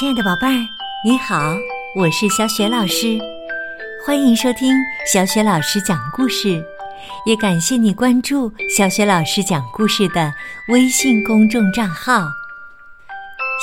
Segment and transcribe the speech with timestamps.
[0.00, 0.66] 亲爱的宝贝儿，
[1.04, 1.54] 你好，
[1.94, 3.18] 我是小雪老师，
[4.02, 4.74] 欢迎收听
[5.12, 6.64] 小雪老师讲故事，
[7.26, 10.32] 也感谢你关注小雪老师讲故事的
[10.68, 12.26] 微信公众账号。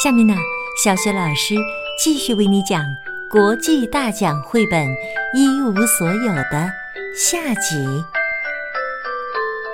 [0.04, 0.36] 下面呢，
[0.84, 1.56] 小雪老师
[2.00, 2.86] 继续为你讲
[3.32, 4.86] 国际大奖绘本
[5.34, 6.72] 《一无所有》的
[7.16, 7.84] 下集，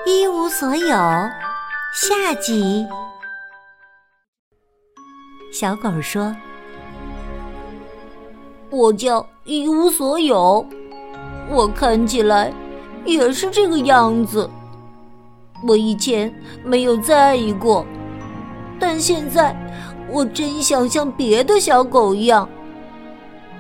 [0.09, 0.95] 《一无所有》
[1.93, 2.87] 下集。
[5.51, 6.33] 小狗说
[8.73, 10.65] ：“我叫一无所有，
[11.47, 12.51] 我看起来
[13.05, 14.49] 也是这个样子。
[15.67, 17.85] 我以前没有在意过，
[18.79, 19.55] 但现在
[20.09, 22.49] 我真想像别的小狗一样。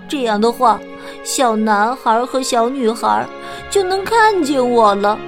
[0.07, 0.79] 这样的话，
[1.23, 3.23] 小男孩和小女孩
[3.69, 5.19] 就能看见我了，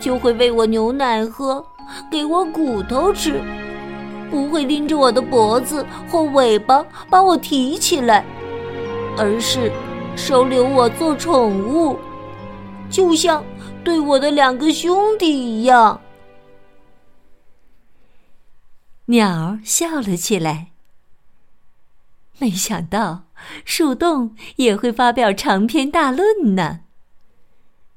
[0.00, 1.64] 就会喂我牛奶喝，
[2.10, 3.40] 给我骨头吃。”
[4.32, 8.24] 不会拎着我的脖子或尾巴把我提起来，
[9.16, 9.72] 而是
[10.16, 11.98] 收留我做宠物，
[12.90, 13.44] 就像
[13.82, 16.00] 对我的两个兄弟一样。
[19.06, 20.72] 鸟儿笑了起来。
[22.38, 23.24] 没想到
[23.64, 26.80] 树洞也会发表长篇大论呢。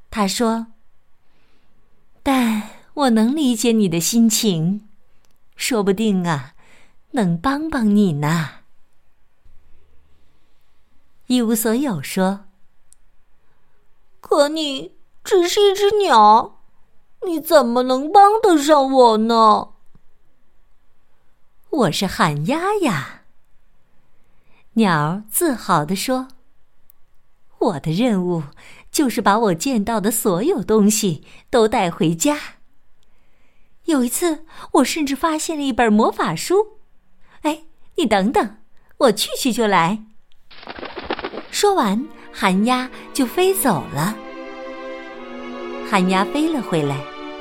[0.09, 0.67] 他说
[2.23, 4.87] ：“但我能理解你的心情。”
[5.57, 6.53] 说不定啊，
[7.11, 8.58] 能帮帮你呢。
[11.29, 12.45] 一无所有说
[14.19, 16.59] ：“可你只是一只鸟，
[17.23, 19.69] 你怎么能帮得上我呢？”
[21.69, 23.25] 我是寒鸦呀。
[24.73, 26.29] 鸟自豪地说
[27.59, 28.45] ：“我的任务
[28.91, 32.39] 就是把我见到的所有东西都带回家。”
[33.85, 36.79] 有一次，我甚至发现了一本魔法书。
[37.41, 37.65] 哎，
[37.97, 38.57] 你等等，
[38.97, 40.05] 我去去就来。
[41.61, 44.15] 说完，寒鸦就飞走了。
[45.91, 46.95] 寒鸦飞了回来，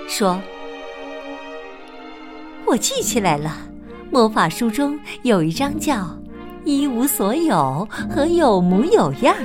[0.08, 0.42] 说
[2.66, 3.56] ：“我记起来了，
[4.10, 5.94] 魔法书中有一章叫
[6.64, 9.36] 《一无所有》和《有模有样》，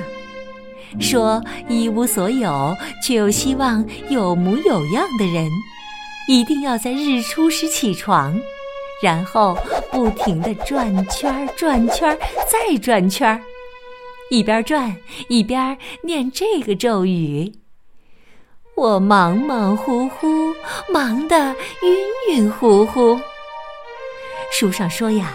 [1.00, 5.48] 说一无所有却又希望有模有样的人。”
[6.26, 8.36] 一定要在日出时起床，
[9.00, 9.56] 然后
[9.92, 12.18] 不停的转圈儿、转圈儿、
[12.50, 13.40] 再转圈儿，
[14.30, 14.96] 一边转
[15.28, 17.52] 一边念这个咒语。
[18.76, 20.54] 我忙忙乎乎，
[20.92, 21.96] 忙得晕
[22.30, 23.18] 晕乎乎。
[24.52, 25.32] 书上说呀，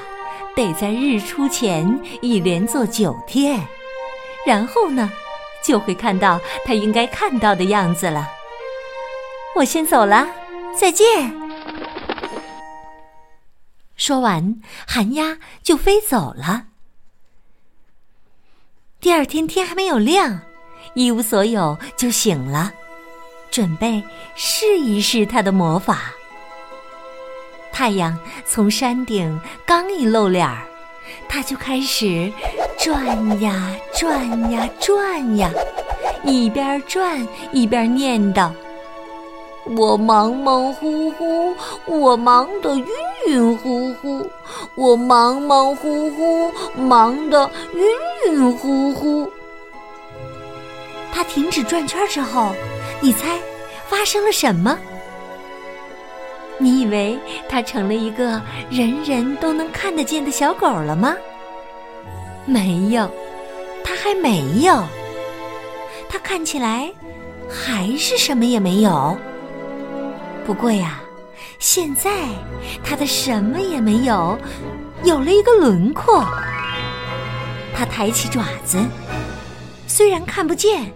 [0.55, 3.59] 得在日出前一连做九天，
[4.45, 5.09] 然后呢，
[5.63, 8.27] 就会看到他应该看到的样子了。
[9.55, 10.27] 我先走了。
[10.75, 11.33] 再见。
[13.97, 16.67] 说完，寒鸦就飞走了。
[19.01, 20.41] 第二天天还没有亮，
[20.93, 22.73] 一无所有就醒了，
[23.49, 24.03] 准备
[24.35, 26.13] 试一试他的魔法。
[27.71, 30.67] 太阳从山顶刚一露脸儿，
[31.29, 32.29] 他就开始
[32.77, 35.49] 转呀转呀转呀，
[36.25, 38.51] 一边转一边念叨。
[39.77, 41.53] 我忙忙乎乎，
[41.85, 42.87] 我忙得晕
[43.27, 44.27] 晕乎乎，
[44.73, 47.83] 我忙忙乎乎，忙得晕
[48.31, 49.31] 晕乎乎。
[51.11, 52.51] 他停止转圈之后，
[52.99, 53.39] 你猜
[53.87, 54.77] 发生了什么？
[56.57, 61.15] 你以为他成了一个人人都能看得见的小狗了吗？
[62.45, 63.09] 没有，
[63.83, 64.83] 他还没有。
[66.09, 66.91] 他看起来
[67.47, 69.15] 还是什么也没有。
[70.45, 70.99] 不过呀，
[71.59, 72.09] 现在
[72.83, 74.37] 它的什么也没有，
[75.03, 76.25] 有了一个轮廓。
[77.75, 78.77] 它抬起爪子，
[79.87, 80.91] 虽然看不见，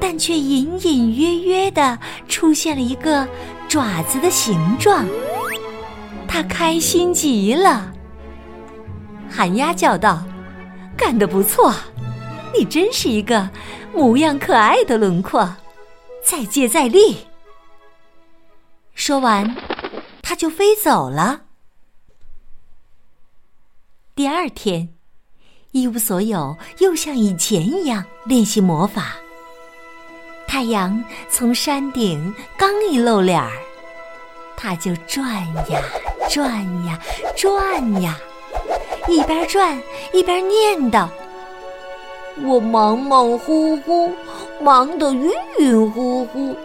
[0.00, 3.28] 但却隐隐约约的出现了一个
[3.68, 5.06] 爪子的形状。
[6.26, 7.92] 它开心极了。
[9.30, 10.24] 寒鸦叫道
[10.96, 11.74] ：“干得不错，
[12.56, 13.48] 你真是一个
[13.94, 15.48] 模样可爱的轮廓，
[16.24, 17.18] 再接再厉。”
[18.96, 19.54] 说完，
[20.22, 21.42] 它就飞走了。
[24.14, 24.88] 第二天，
[25.72, 29.14] 一无所有，又像以前一样练习魔法。
[30.48, 33.52] 太阳从山顶刚一露脸儿，
[34.56, 35.82] 它就转呀
[36.30, 36.98] 转呀
[37.36, 38.18] 转呀，
[39.08, 39.80] 一边转
[40.14, 41.06] 一边念叨
[42.42, 44.10] ：“我忙忙乎乎，
[44.58, 46.56] 忙得晕晕乎乎。”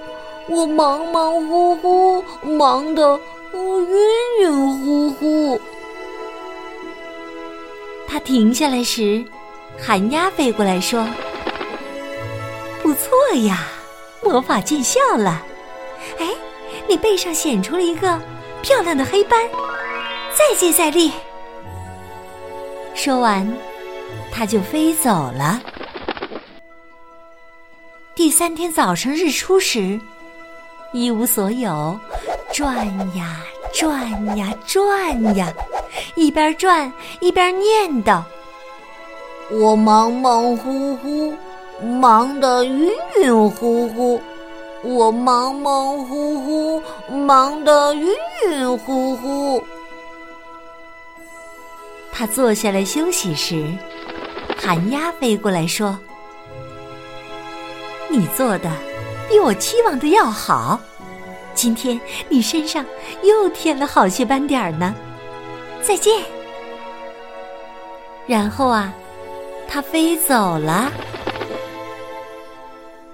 [0.52, 3.18] 我忙忙乎乎，忙得
[3.54, 3.98] 我晕
[4.42, 5.62] 晕乎乎。
[8.06, 9.24] 他停下来时，
[9.80, 11.08] 寒鸦飞过来说
[12.84, 13.10] ：“不错
[13.46, 13.66] 呀，
[14.22, 15.42] 魔法见效了。
[16.20, 16.28] 哎，
[16.86, 18.20] 你背上显出了一个
[18.62, 19.50] 漂亮的黑斑，
[20.38, 21.14] 再接再厉。”
[22.94, 23.50] 说完，
[24.30, 25.62] 它就飞走了。
[28.14, 29.98] 第三天早上日出时，
[30.92, 31.98] 一无所有，
[32.54, 32.86] 转
[33.16, 33.38] 呀
[33.74, 35.52] 转呀转呀，
[36.16, 36.92] 一边转
[37.22, 38.22] 一边念叨
[39.50, 41.34] ：“我忙忙乎乎，
[41.82, 42.92] 忙得晕
[43.24, 44.20] 晕乎乎；
[44.84, 48.14] 我忙忙乎乎，忙得晕
[48.50, 49.64] 晕乎乎。”
[52.12, 53.66] 他坐下来休息时，
[54.62, 55.98] 寒鸦飞过来说
[58.12, 58.70] ：“你做的
[59.32, 60.78] 比我期望的要好，
[61.56, 61.98] 今天
[62.28, 62.86] 你身上
[63.24, 64.94] 又添了好些斑点儿呢。
[65.82, 66.22] 再见。”
[68.28, 68.94] 然后啊，
[69.70, 70.92] 它飞走了。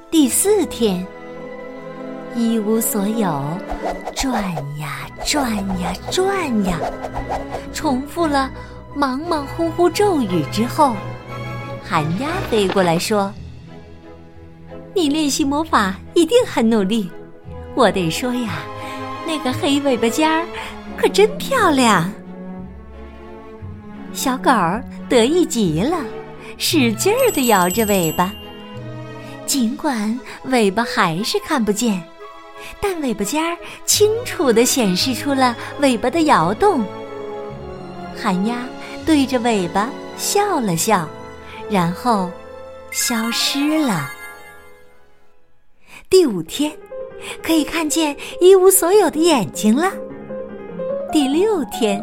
[0.10, 1.06] 第四天，
[2.34, 3.40] 一无所有，
[4.16, 4.42] 转
[4.80, 6.80] 呀转呀转呀，
[7.72, 8.50] 重复了。
[8.96, 10.96] 忙忙乎乎咒语之后，
[11.88, 13.32] 寒鸦飞过来说
[14.98, 17.08] ：“你练习魔法一定很努力。
[17.76, 18.64] 我得说呀，
[19.28, 20.44] 那个黑尾巴尖儿
[20.98, 22.12] 可真漂亮。”
[24.12, 24.52] 小狗
[25.08, 25.98] 得意极了，
[26.58, 28.34] 使劲儿的摇着尾巴。
[29.46, 32.02] 尽管尾巴还是看不见，
[32.82, 33.56] 但尾巴尖儿
[33.86, 36.84] 清楚的显示出了尾巴的摇动。
[38.20, 38.58] 寒鸦。
[39.06, 41.08] 对着尾巴笑了笑，
[41.70, 42.30] 然后
[42.92, 44.12] 消失了。
[46.10, 46.72] 第五天，
[47.44, 49.92] 可以看见一无所有的眼睛了。
[51.12, 52.02] 第六天，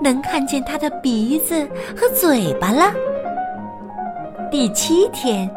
[0.00, 1.64] 能看见他的鼻子
[1.96, 2.92] 和嘴巴了。
[4.50, 5.48] 第七天，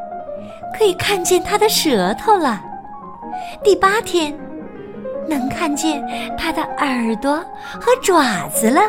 [0.78, 2.62] 可以看见他的舌头了。
[3.64, 4.32] 第八天，
[5.28, 6.08] 能看见
[6.38, 7.38] 他的耳朵
[7.80, 8.82] 和爪子了。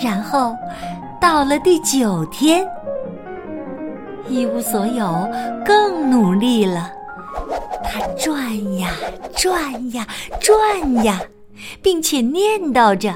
[0.00, 0.54] 然后，
[1.20, 2.64] 到了第九天，
[4.28, 5.28] 一无所有，
[5.66, 6.92] 更努力了。
[7.82, 8.90] 他转呀
[9.34, 10.06] 转呀
[10.40, 11.20] 转呀，
[11.82, 13.12] 并且念叨着：“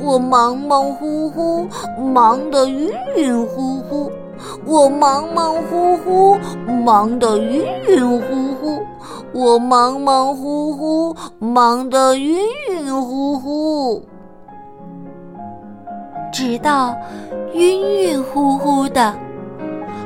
[0.00, 1.66] 我忙忙乎乎，
[1.98, 4.10] 忙得晕晕乎乎；
[4.64, 6.38] 我忙忙乎乎，
[6.84, 8.78] 忙得晕晕乎乎；
[9.32, 12.38] 我忙忙乎乎，忙得晕
[12.70, 14.02] 晕乎乎。”
[16.32, 16.94] 直到
[17.54, 19.14] 晕晕乎乎的，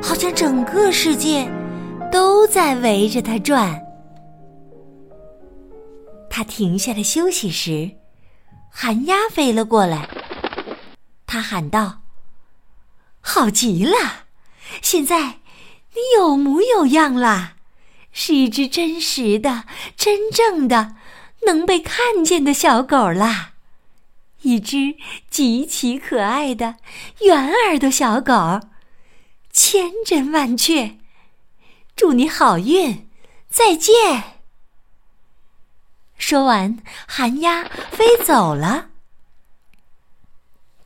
[0.01, 1.47] 好像整个世界
[2.13, 3.81] 都在围着他转。
[6.29, 7.89] 他停下来休息时，
[8.69, 10.07] 寒鸦飞了过来。
[11.25, 12.03] 他喊道
[13.19, 13.97] ：“好极了，
[14.83, 15.39] 现在
[15.95, 17.53] 你有模有样了，
[18.11, 19.63] 是一只真实的、
[19.97, 20.95] 真正的、
[21.47, 23.53] 能被看见的小狗啦。”
[24.43, 24.97] 一只
[25.31, 26.75] 极其可爱的
[27.21, 28.59] 圆耳朵小狗，
[29.51, 30.97] 千真万确。
[31.95, 33.07] 祝你好运，
[33.49, 34.23] 再见。
[36.17, 38.87] 说完，寒鸦飞走了。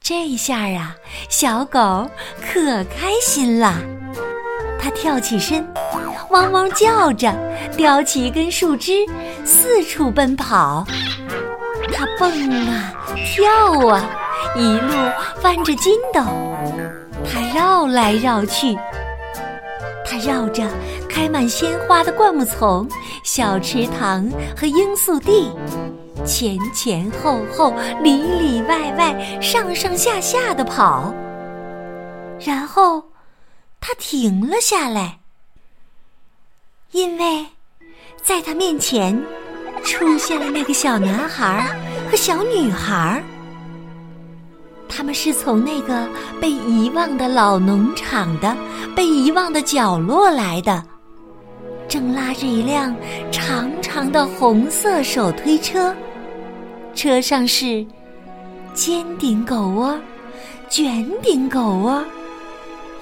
[0.01, 0.95] 这下啊，
[1.29, 2.09] 小狗
[2.41, 3.75] 可开心了，
[4.79, 5.65] 它跳起身，
[6.29, 7.33] 汪汪叫着，
[7.77, 9.05] 叼起一根树枝，
[9.45, 10.85] 四处奔跑。
[11.93, 14.09] 它蹦啊跳啊，
[14.55, 14.91] 一路
[15.41, 16.21] 翻着筋斗。
[17.29, 18.77] 它绕来绕去，
[20.05, 20.63] 它绕着
[21.17, 22.87] 开满鲜花的灌木丛、
[23.23, 25.51] 小池塘和罂粟地，
[26.23, 31.11] 前前后后、里里外外、上上下下的跑。
[32.39, 33.03] 然后，
[33.81, 35.17] 他停了下来，
[36.91, 37.47] 因为
[38.21, 39.19] 在他面前。
[39.83, 41.65] 出现了那个小男孩
[42.11, 43.23] 和小女孩，
[44.89, 46.07] 他们是从那个
[46.41, 48.57] 被遗忘的老农场的
[48.95, 50.83] 被遗忘的角落来的，
[51.87, 52.95] 正拉着一辆
[53.31, 55.95] 长长的红色手推车，
[56.93, 57.85] 车上是
[58.73, 59.97] 尖顶狗窝、
[60.69, 62.03] 卷顶狗窝、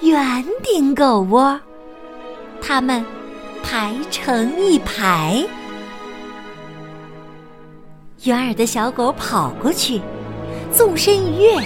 [0.02, 1.58] 圆顶狗窝，
[2.60, 3.04] 它们
[3.62, 5.44] 排成一排。
[8.22, 10.00] 圆耳的小狗跑过去，
[10.72, 11.56] 纵身一跃，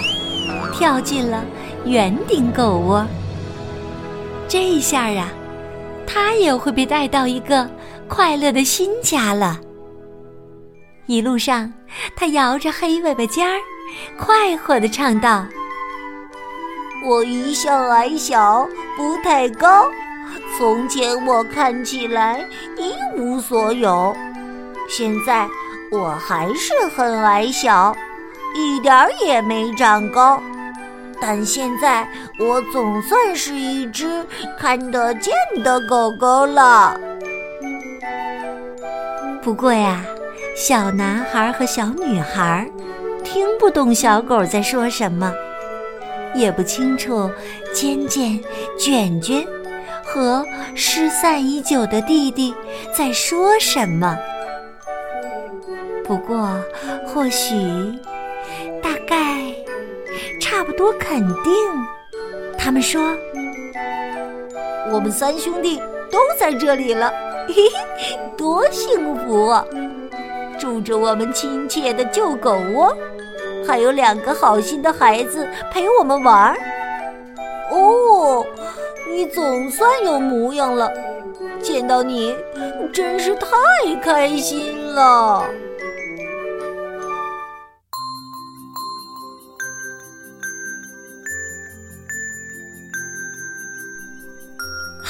[0.73, 1.43] 跳进了
[1.85, 3.05] 圆顶狗窝。
[4.47, 5.31] 这一下啊，
[6.11, 7.69] 它也会被带到一个
[8.07, 9.57] 快乐的新家了。
[11.05, 11.71] 一路上，
[12.15, 13.57] 它摇着黑尾巴尖儿，
[14.19, 15.45] 快活的唱道
[17.07, 19.89] ：“我一向矮小，不太高。
[20.57, 22.45] 从前我看起来
[22.77, 24.15] 一无所有，
[24.89, 25.47] 现在
[25.91, 27.95] 我还是很矮小，
[28.53, 30.41] 一点儿也没长高。
[31.21, 32.07] 但现在
[32.39, 34.25] 我总算是一只
[34.57, 35.31] 看得见
[35.63, 36.99] 的狗狗了。
[39.41, 40.03] 不过呀，
[40.55, 42.67] 小男孩和小女孩
[43.23, 45.31] 听不懂小狗在说什么，
[46.33, 47.29] 也不清楚
[47.73, 48.39] 尖尖、
[48.77, 49.45] 卷卷
[50.03, 50.43] 和
[50.75, 52.53] 失散已久的弟弟
[52.95, 54.17] 在说什么。
[56.03, 56.49] 不过，
[57.07, 57.55] 或许，
[58.83, 59.53] 大概，
[60.51, 61.53] 差不多，肯定，
[62.57, 63.01] 他们说，
[64.91, 65.81] 我们三兄弟
[66.11, 67.09] 都在这里了。
[67.47, 67.53] 嘿
[67.97, 69.65] 嘿，多幸福啊！
[70.59, 72.93] 住着我们亲切的旧狗窝，
[73.65, 76.57] 还有两个好心的孩子陪我们玩儿。
[77.71, 78.45] 哦，
[79.09, 80.91] 你总算有模样了，
[81.61, 82.35] 见到你
[82.91, 83.47] 真是太
[84.03, 85.45] 开心了。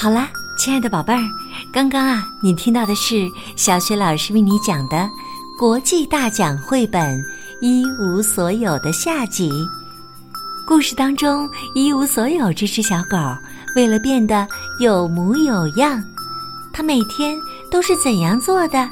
[0.02, 0.28] 好啦，
[0.58, 1.22] 亲爱的宝贝儿。
[1.72, 5.08] 刚刚啊，你听到的是小雪老师为你讲的
[5.56, 7.16] 国际大奖绘本
[7.60, 9.48] 《一无所有的夏季》
[10.66, 13.16] 故事当中，一无所有这只小狗
[13.76, 14.44] 为了变得
[14.80, 16.02] 有模有样，
[16.72, 17.38] 它每天
[17.70, 18.90] 都是怎样做的？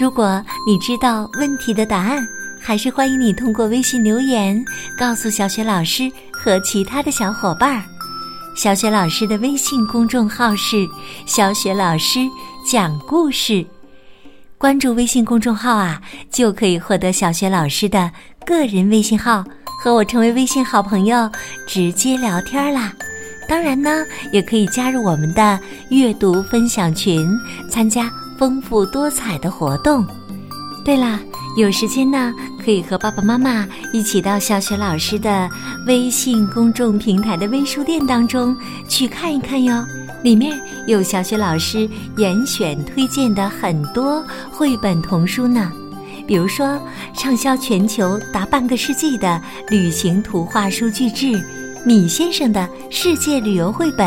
[0.00, 2.26] 如果你知道问题的答案，
[2.60, 4.60] 还是欢迎你通过微信留言
[4.98, 7.84] 告诉小雪老师和其他的小伙伴儿。
[8.58, 10.84] 小雪老师的微信公众号是
[11.24, 12.18] “小雪老师
[12.68, 13.64] 讲故事”，
[14.58, 18.10] 关注微信公众号啊，就可以获得小雪老师的
[18.44, 19.44] 个人微信号，
[19.80, 21.30] 和我成为微信好朋友，
[21.68, 22.92] 直接聊天啦。
[23.48, 25.56] 当然呢，也可以加入我们的
[25.90, 27.30] 阅读分享群，
[27.70, 30.04] 参加丰富多彩的活动。
[30.84, 31.20] 对了。
[31.56, 32.32] 有时间呢，
[32.64, 35.48] 可以和爸爸妈妈一起到小雪老师的
[35.86, 38.56] 微信公众平台的微书店当中
[38.88, 39.84] 去看一看哟。
[40.22, 45.72] 里面有小雪老师严选推荐的很多绘本童书呢，
[46.28, 46.80] 比如说
[47.12, 51.26] 畅销全球达半个世纪的旅行图画书巨制
[51.84, 54.06] 《米先生的世界旅游绘本》，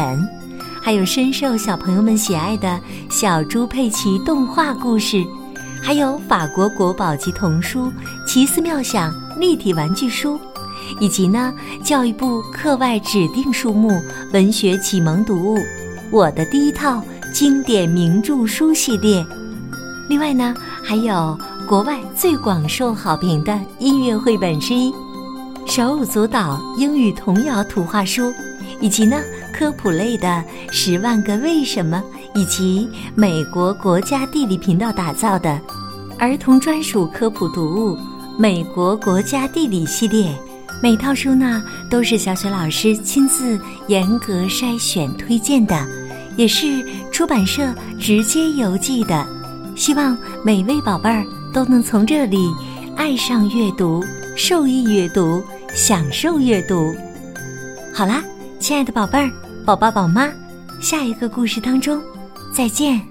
[0.82, 2.80] 还有深受小朋友们喜爱的
[3.10, 5.22] 小猪佩奇动画故事。
[5.82, 7.88] 还有法国国宝级童书
[8.26, 10.40] 《奇思妙想》立体玩具书，
[11.00, 11.52] 以及呢
[11.84, 14.00] 教育部课外指定书目
[14.32, 15.58] 文学启蒙读物
[16.12, 19.26] 《我的第一套经典名著书》系列。
[20.08, 24.92] 另外呢，还有国外最广受好评的音乐绘本之一
[25.66, 28.30] 《手舞足蹈英语童谣图画书》，
[28.80, 29.18] 以及呢
[29.52, 30.28] 科普类的
[30.72, 32.02] 《十万个为什么》。
[32.34, 35.60] 以及美国国家地理频道打造的
[36.18, 37.96] 儿童专属科普读物
[38.38, 40.34] 《美国国家地理》系列，
[40.82, 45.88] 每套书呢都是小雪老师亲自严格筛选推荐的，
[46.38, 49.26] 也是出版社直接邮寄的。
[49.76, 52.38] 希望每位宝贝儿都能从这里
[52.96, 54.04] 爱上阅读、
[54.36, 56.94] 受益阅读、享受阅读。
[57.94, 58.24] 好啦，
[58.60, 59.30] 亲爱的宝贝儿、
[59.66, 60.30] 宝爸宝妈，
[60.82, 62.02] 下一个故事当中。
[62.52, 63.11] 再见。